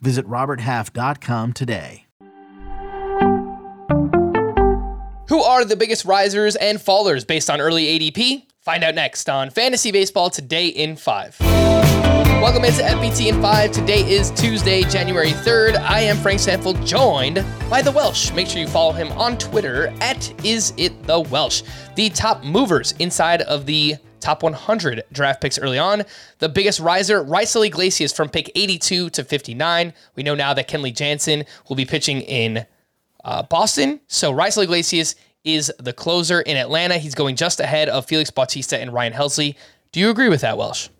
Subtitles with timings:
[0.00, 2.06] Visit RobertHalf.com today.
[5.28, 8.44] Who are the biggest risers and fallers based on early ADP?
[8.60, 11.36] Find out next on Fantasy Baseball Today in 5.
[11.40, 13.72] Welcome into FBT in 5.
[13.72, 15.76] Today is Tuesday, January 3rd.
[15.76, 18.32] I am Frank Stampfl, joined by The Welsh.
[18.32, 21.62] Make sure you follow him on Twitter at Is It The Welsh.
[21.96, 23.96] The top movers inside of the
[24.28, 26.04] top 100 draft picks early on.
[26.38, 29.94] The biggest riser, Raisel Iglesias from pick 82 to 59.
[30.16, 32.66] We know now that Kenley Jansen will be pitching in
[33.24, 34.00] uh, Boston.
[34.06, 35.14] So Raisel Iglesias
[35.44, 36.98] is the closer in Atlanta.
[36.98, 39.54] He's going just ahead of Felix Bautista and Ryan Helsley.
[39.92, 40.90] Do you agree with that, Welsh?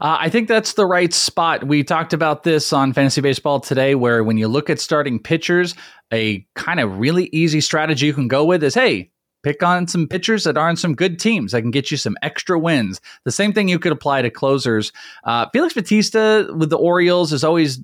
[0.00, 1.62] Uh, I think that's the right spot.
[1.62, 5.76] We talked about this on Fantasy Baseball today, where when you look at starting pitchers,
[6.12, 9.12] a kind of really easy strategy you can go with is hey,
[9.42, 12.58] pick on some pitchers that aren't some good teams that can get you some extra
[12.58, 13.00] wins.
[13.24, 14.92] The same thing you could apply to closers.
[15.24, 17.80] Uh, Felix Bautista with the Orioles is always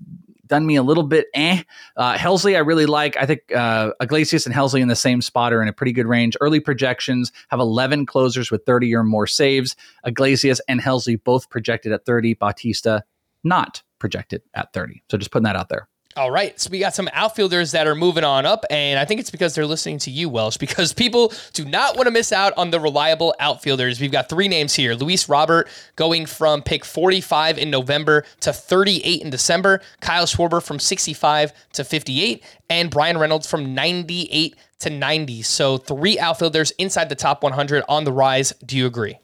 [0.47, 1.63] done me a little bit eh.
[1.97, 3.17] Uh, Helsley, I really like.
[3.17, 6.07] I think uh, Iglesias and Helsley in the same spot are in a pretty good
[6.07, 6.37] range.
[6.41, 9.77] Early projections have 11 closers with 30 or more saves.
[10.05, 12.35] Iglesias and Helsley both projected at 30.
[12.35, 13.05] Bautista
[13.45, 15.03] not projected at 30.
[15.11, 15.89] So just putting that out there.
[16.17, 16.59] All right.
[16.59, 19.55] So we got some outfielders that are moving on up, and I think it's because
[19.55, 22.81] they're listening to you, Welsh, because people do not want to miss out on the
[22.81, 24.01] reliable outfielders.
[24.01, 29.21] We've got three names here Luis Robert going from pick 45 in November to 38
[29.21, 35.43] in December, Kyle Schwarber from 65 to 58, and Bryan Reynolds from 98 to 90.
[35.43, 38.55] So three outfielders inside the top 100 on the rise.
[38.65, 39.19] Do you agree?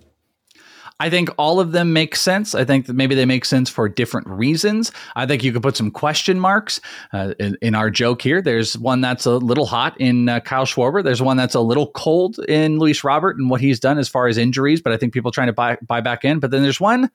[1.02, 2.54] I think all of them make sense.
[2.54, 4.92] I think that maybe they make sense for different reasons.
[5.16, 6.80] I think you could put some question marks
[7.12, 8.40] uh, in, in, our joke here.
[8.40, 11.02] There's one that's a little hot in uh, Kyle Schwarber.
[11.02, 14.28] There's one that's a little cold in Luis Robert and what he's done as far
[14.28, 14.80] as injuries.
[14.80, 16.38] But I think people trying to buy buy back in.
[16.38, 17.10] But then there's one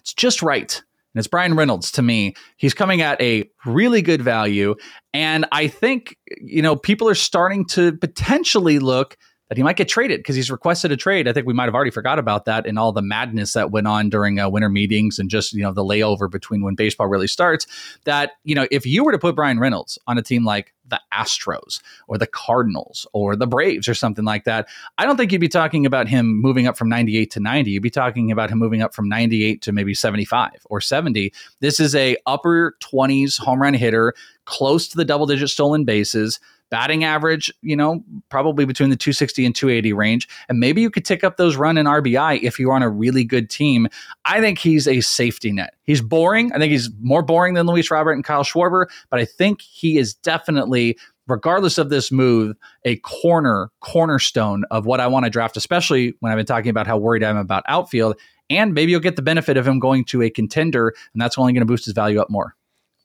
[0.00, 0.82] it's just right.
[1.14, 2.34] And it's Bryan Reynolds to me.
[2.56, 4.74] He's coming at a really good value.
[5.14, 9.16] And I think, you know, people are starting to potentially look
[9.52, 11.28] that he might get traded because he's requested a trade.
[11.28, 13.86] I think we might have already forgot about that in all the madness that went
[13.86, 17.26] on during uh, winter meetings and just you know the layover between when baseball really
[17.26, 17.66] starts.
[18.04, 20.98] That you know if you were to put Bryan Reynolds on a team like the
[21.12, 25.40] Astros or the Cardinals or the Braves or something like that, I don't think you'd
[25.42, 27.72] be talking about him moving up from 98 to 90.
[27.72, 31.30] You'd be talking about him moving up from 98 to maybe 75 or 70.
[31.60, 34.14] This is a upper 20s home run hitter,
[34.46, 36.40] close to the double digit stolen bases
[36.72, 40.26] batting average, you know, probably between the 260 and 280 range.
[40.48, 43.24] And maybe you could tick up those run and RBI if you're on a really
[43.24, 43.88] good team.
[44.24, 45.74] I think he's a safety net.
[45.82, 46.50] He's boring.
[46.54, 49.98] I think he's more boring than Luis Robert and Kyle Schwarber, but I think he
[49.98, 50.96] is definitely
[51.28, 56.32] regardless of this move, a corner cornerstone of what I want to draft, especially when
[56.32, 58.16] I've been talking about how worried I am about outfield.
[58.48, 61.52] And maybe you'll get the benefit of him going to a contender, and that's only
[61.52, 62.56] going to boost his value up more.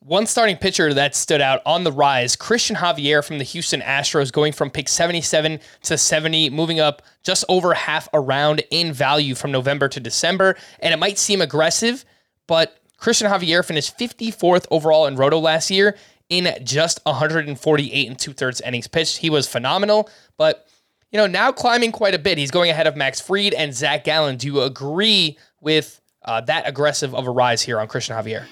[0.07, 4.31] One starting pitcher that stood out on the rise, Cristian Javier from the Houston Astros,
[4.31, 9.35] going from pick 77 to 70, moving up just over half a round in value
[9.35, 10.56] from November to December.
[10.79, 12.06] And it might seem aggressive,
[12.47, 15.97] but Cristian Javier finished 54th overall in Roto last year
[16.29, 19.18] in just 148 and two thirds innings pitched.
[19.18, 20.69] He was phenomenal, but
[21.12, 22.38] you know now climbing quite a bit.
[22.38, 24.38] He's going ahead of Max Fried and Zach Gallen.
[24.38, 28.45] Do you agree with uh, that aggressive of a rise here on Cristian Javier?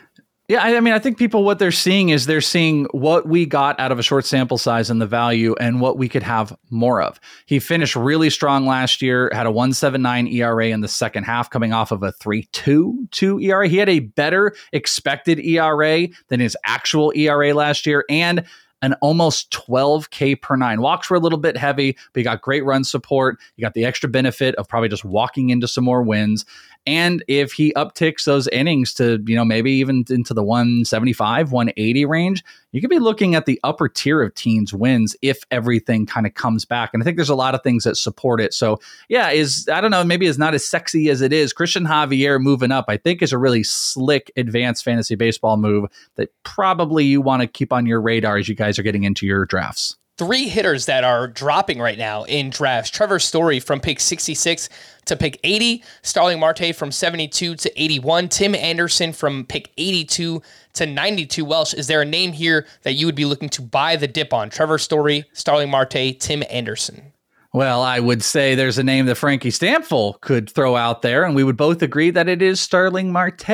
[0.47, 3.79] Yeah, I mean, I think people what they're seeing is they're seeing what we got
[3.79, 7.01] out of a short sample size and the value and what we could have more
[7.01, 7.19] of.
[7.47, 11.73] He finished really strong last year, had a 179 ERA in the second half coming
[11.73, 13.67] off of a 3.22 ERA.
[13.67, 18.45] He had a better expected ERA than his actual ERA last year and
[18.84, 20.79] an almost 12K per nine.
[20.79, 23.40] Walks were a little bit heavy, but you got great run support.
[23.55, 26.46] You got the extra benefit of probably just walking into some more wins.
[26.87, 32.05] And if he upticks those innings to, you know, maybe even into the 175, 180
[32.05, 36.28] range, you could be looking at the upper tier of teens wins if everything kind
[36.28, 36.91] of comes back.
[36.93, 38.53] And I think there's a lot of things that support it.
[38.53, 38.79] So,
[39.09, 41.53] yeah, is I don't know, maybe it's not as sexy as it is.
[41.53, 46.32] Cristian Javier moving up, I think, is a really slick advanced fantasy baseball move that
[46.43, 49.46] probably you want to keep on your radar as you guys are getting into your
[49.46, 49.97] drafts.
[50.17, 52.90] Three hitters that are dropping right now in drafts.
[52.90, 54.70] Trevor Story from pick 66
[55.06, 60.41] to pick 80, Starling Marte from 72 to 81, Tim Anderson from pick 82
[60.73, 61.46] to 92.
[61.46, 64.34] Welsh, is there a name here that you would be looking to buy the dip
[64.34, 64.50] on?
[64.50, 67.11] Trevor Story, Starling Marte, Tim Anderson.
[67.53, 71.35] Well, I would say there's a name that Frankie Stampfl could throw out there, and
[71.35, 73.50] we would both agree that it is Starling Marte.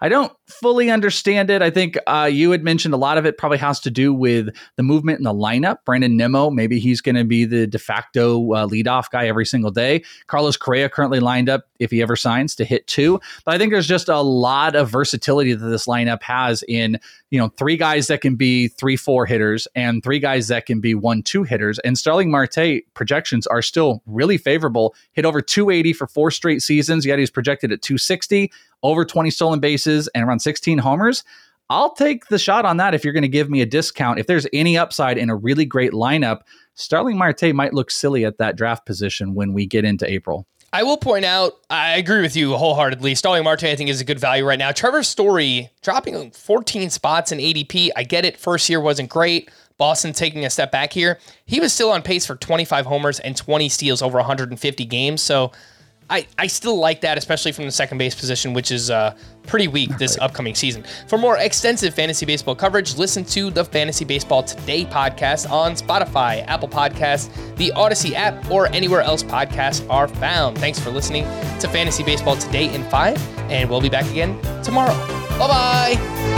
[0.00, 1.60] I don't fully understand it.
[1.60, 4.48] I think uh, you had mentioned a lot of it probably has to do with
[4.76, 5.84] the movement in the lineup.
[5.84, 9.70] Brandon Nimmo, maybe he's going to be the de facto uh, leadoff guy every single
[9.70, 10.02] day.
[10.26, 13.20] Carlos Correa currently lined up, if he ever signs, to hit two.
[13.44, 16.98] But I think there's just a lot of versatility that this lineup has in,
[17.30, 20.80] you know, three guys that can be three, four hitters and three guys that can
[20.80, 21.78] be one, two hitters.
[21.80, 24.94] And Starling Marte projections are still really favorable.
[25.12, 28.50] Hit over 280 for four straight seasons, yet he's projected at 260
[28.82, 31.24] over 20 stolen bases and around 16 homers.
[31.70, 34.18] I'll take the shot on that if you're going to give me a discount.
[34.18, 36.40] If there's any upside in a really great lineup,
[36.74, 40.46] Starling Marte might look silly at that draft position when we get into April.
[40.72, 43.14] I will point out, I agree with you wholeheartedly.
[43.14, 44.70] Starling Marte, I think, is a good value right now.
[44.70, 47.90] Trevor Story dropping 14 spots in ADP.
[47.96, 48.36] I get it.
[48.38, 49.50] First year wasn't great.
[49.78, 51.18] Boston taking a step back here.
[51.46, 55.22] He was still on pace for 25 homers and 20 steals over 150 games.
[55.22, 55.52] So
[56.10, 59.14] I, I still like that, especially from the second base position, which is uh,
[59.46, 60.84] pretty weak this upcoming season.
[61.06, 66.46] For more extensive fantasy baseball coverage, listen to the Fantasy Baseball Today podcast on Spotify,
[66.46, 70.58] Apple Podcasts, the Audacy app, or anywhere else podcasts are found.
[70.58, 71.24] Thanks for listening
[71.60, 74.96] to Fantasy Baseball Today in 5, and we'll be back again tomorrow.
[75.38, 76.37] Bye bye.